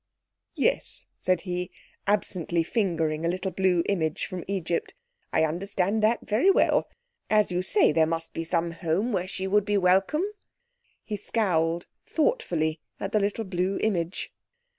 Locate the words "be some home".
8.33-9.11